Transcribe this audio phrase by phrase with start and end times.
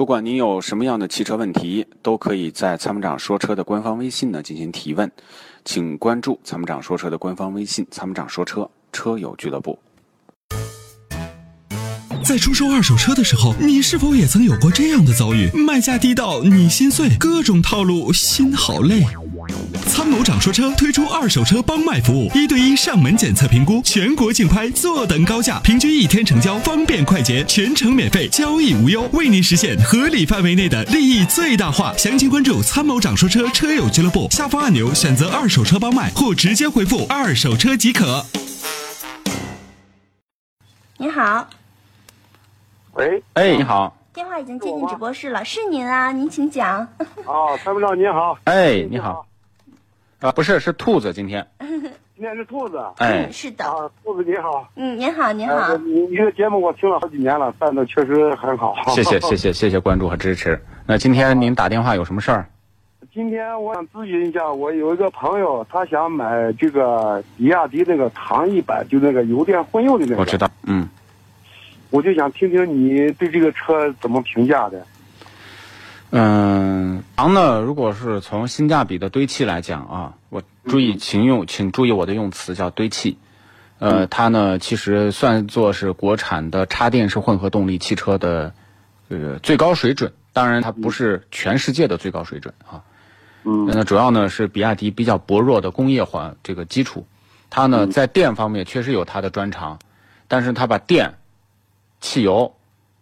[0.00, 5.12] 不管您有什么样的汽车问题，都可以在参谋长说车的官方微信呢进行提问，
[5.62, 9.78] 请关注参谋长说车的官方微信“参谋长说车车友俱乐部”。
[12.24, 15.50] 在出售二手车的时候，你是否也曾有过这样的遭遇？
[15.52, 19.04] 卖价低到你心碎，各种套路，心好累。
[19.90, 31.92] 参谋长说车推出二手车帮卖服务，一对一上门检测评估，全国竞拍，坐等高价，平均一天成交，方便快捷，全程免费，交易无忧，为您实现合理范围内的利益最大化。
[31.96, 38.24] 详情关注参谋长说车车友俱乐部下方按钮，选择二手车帮卖，或直接回复二手车即可。
[40.98, 41.48] 你好，
[42.92, 46.86] 喂，哎，你好，电话已经接进直播室了，是您啊，您请讲。
[47.24, 49.26] 哦，参谋长您好，哎，你好，
[50.20, 52.78] 啊，不是，是兔子，今天， 今天是兔子。
[52.98, 58.74] 哎嗯，，是的，啊，兔子你好，嗯，您好，您好呃，，你你的节目我听了好几年了，办的确实很好。
[58.88, 59.36] 谢谢， 谢。
[59.36, 60.60] 谢，谢谢关注和支持。
[60.86, 62.46] 那今天您打电话有什么事儿？
[63.14, 70.20] 今天我想咨询一下，我有一个朋友，他想买这个比亚迪那个唐一百，就那个油电混用的那个。
[70.20, 70.36] 我知。
[70.36, 70.86] 道，嗯。
[71.88, 74.86] 我就想听听你对这个车怎么评价的。
[76.12, 83.16] 嗯，唐呢，如果是从性价比的堆砌来讲啊，我注意请用，请注意我的用词叫堆砌。
[83.78, 88.52] 呃，它呢其实算作是国产的插电式混合动力汽车的
[89.08, 92.82] 呃最高水准，当然它不是全世界的最高水准啊。
[93.44, 97.06] 嗯那主要呢是比亚迪比较薄弱的工业化这个基础，
[97.48, 99.78] 它呢在电方面确实有它的专长，
[100.28, 101.14] 但是它把电、
[102.00, 102.54] 汽油、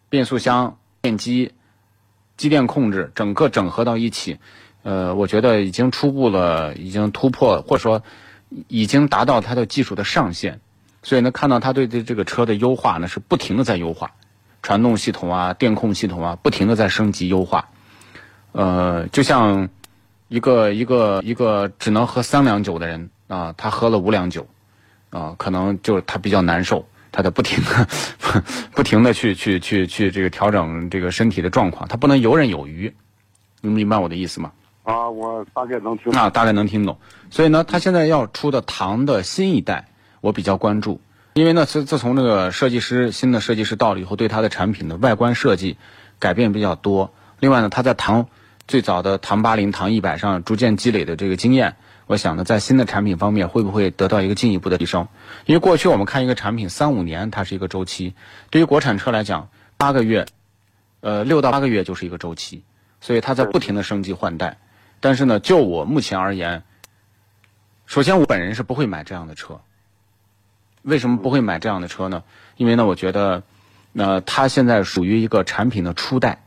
[0.08, 1.50] 变速箱、电机、
[2.38, 4.38] 机电控制整个整合到一起，
[4.82, 8.02] 呃，我觉得已经初步了，已经突破或者说
[8.68, 10.60] 已经达到它的技术的上限，
[11.02, 14.12] 所以呢，看到它对这这个车的优化呢是不停的在优化，
[14.62, 17.68] 传动系统啊、电控系统啊，不停的在升级优化，
[18.52, 19.68] 呃，就像。
[20.30, 24.46] 一个一个一个只能喝三两酒的人啊，他喝了五两酒，
[25.08, 27.88] 啊，可能就他比较难受，他得不停的
[28.72, 32.92] 不停的去去去去这个调整这个身体的状况，他不能游刃有余，
[33.60, 34.52] 能明白我的意思吗？
[34.84, 36.12] 啊，我大概能听。
[36.12, 36.98] 啊，大概能听懂。
[37.30, 39.88] 所以呢，他现在要出的唐的新一代，
[40.20, 41.00] 我比较关注，
[41.34, 45.76] 因为呢，自自从这个设计师新的设计师到了以后，对他的产品的外观设计
[46.18, 47.12] 改变比较多。
[47.40, 48.26] 另外呢，他在唐
[48.66, 51.76] 最早的唐八零、唐一百上逐渐积累的这个经验，
[52.08, 55.08] 我想呢，在新的产品方面会不会得到一个进一步的提升？
[55.44, 58.14] 因为过去我们看一个产品三五年它是一个周期，
[58.48, 60.24] 对于国产车来讲，八个月，
[61.00, 62.64] 呃，六到八个月就是一个周期，
[63.02, 64.56] 所以它在不停的升级换代。
[65.00, 66.62] 但是呢，就我目前而言，
[67.84, 69.60] 首先我本人是不会买这样的车。
[70.80, 72.24] 为什么不会买这样的车呢？
[72.56, 73.42] 因为呢，我觉得，
[73.92, 76.42] 呃，它现在属于一个产品的初代，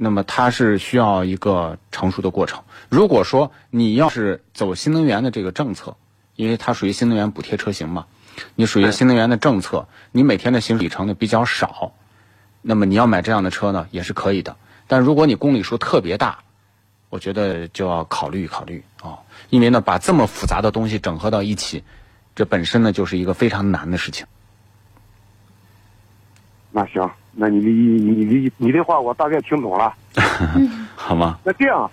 [0.00, 2.62] 那么它是需要一个成熟的过程。
[2.88, 5.96] 如果说你要是走新能源的这个政策，
[6.36, 8.06] 因为它属于新能源补贴车型嘛，
[8.54, 11.92] 你属于新能源的政策，你每天的行驶里程呢比较少，
[12.62, 14.56] 那么你要买这样的车呢也是可以的。
[14.86, 16.38] 但如果你公里数特别大，
[17.10, 19.18] 我觉得就要考虑考虑啊、
[19.50, 21.82] 因为呢，把这么复杂的东西整合到一起，
[22.36, 24.26] 这本身呢就是一个非常难的事情。
[26.70, 27.10] 那行，
[27.40, 29.94] 那你你你你你的话我大概听懂了。
[30.96, 31.38] 好吗？
[31.44, 31.88] 那这样，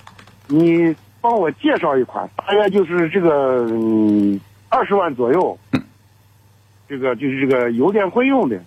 [0.47, 4.39] 你帮我介绍一款，大概就是这个嗯
[4.69, 5.57] 二十万左右，
[6.89, 8.59] 这个就是这个油电混用的。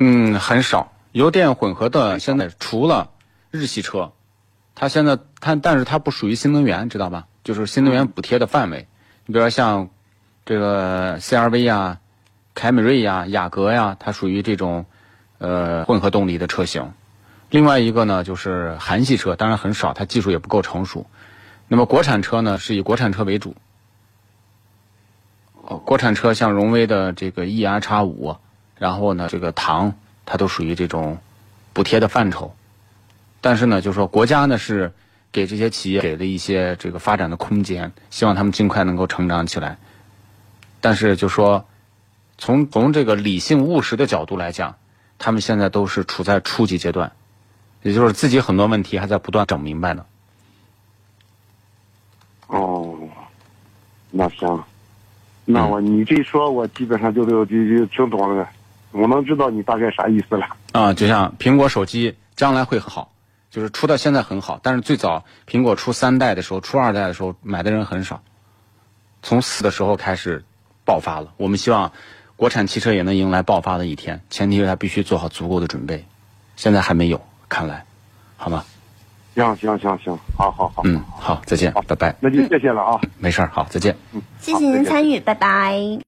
[0.00, 3.10] 嗯，很少油电混合的，现在除了
[3.50, 4.12] 日系车，
[4.74, 7.26] 它现在它但是它不属于新能源，知道吧？
[7.44, 8.86] 就是新能源补贴的范围。
[9.26, 9.88] 你比如说像
[10.44, 11.98] 这个 CRV 呀、
[12.54, 14.84] 凯美瑞呀、雅阁呀，它属于这种
[15.38, 16.92] 呃混合动力的车型。
[17.50, 21.06] 另外一个呢，就是韩系车，当然很少，它技术也不够成熟。
[21.66, 23.54] 那么国产车呢，是以国产车为主。
[25.62, 28.36] 哦，国产车像荣威的这个 ER 叉五，
[28.76, 29.94] 然后呢，这个唐，
[30.24, 31.18] 它都属于这种
[31.72, 32.54] 补贴的范畴。
[33.40, 34.92] 但是呢，就是说国家呢是
[35.30, 39.78] 给这些企业给了一些这个发展的空间，希望他们尽快能够成长起来。
[40.80, 41.66] 但是就说
[42.36, 44.76] 从从这个理性务实的角度来讲，
[45.18, 47.10] 他们现在都是处在初级阶段，
[47.82, 50.06] 也就是自己很多问题还在不断整明白呢。
[52.46, 52.96] 哦，
[54.10, 54.64] 那行，
[55.44, 58.48] 那我你这一说，我基本上就就就就听懂了，
[58.92, 60.46] 我能知道你大概啥意思了。
[60.72, 63.12] 啊，就像苹果手机将来会很好，
[63.50, 68.22] 就是出到现在很好，但是最早苹果出三代的时候，出二代的时候买的人很少，
[69.22, 70.42] 从四的时候开始
[70.86, 71.34] 爆发了。
[71.36, 71.92] 我们希望
[72.38, 76.06] 国产汽车也能迎来爆发的一天，前提是它必须做好足够的准备，
[76.54, 77.20] 现在还没有。
[77.48, 77.84] 看来，
[78.36, 78.64] 好吗？
[79.34, 82.14] 行行行行，好好好，嗯，好，再见，拜拜。
[82.20, 83.00] 那就谢谢了啊。
[83.18, 83.96] 没事儿，好，再见。
[84.12, 86.07] 嗯谢谢您参与，拜拜。